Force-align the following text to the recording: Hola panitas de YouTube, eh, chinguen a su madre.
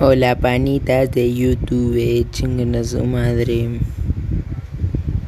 Hola 0.00 0.34
panitas 0.34 1.08
de 1.12 1.32
YouTube, 1.32 1.94
eh, 1.96 2.26
chinguen 2.32 2.74
a 2.74 2.82
su 2.82 3.04
madre. 3.04 3.78